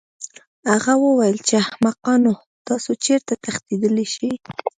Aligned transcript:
هغه 0.71 0.93
وویل 1.05 1.37
چې 1.47 1.53
احمقانو 1.63 2.31
تاسو 2.67 2.91
چېرته 3.05 3.33
تښتېدلی 3.43 4.05
شئ 4.13 4.31